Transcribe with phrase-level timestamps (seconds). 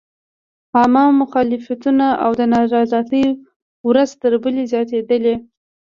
[0.77, 3.23] عامه مخالفتونه او نارضایتۍ
[3.87, 5.35] ورځ تر بلې زیاتېدلې.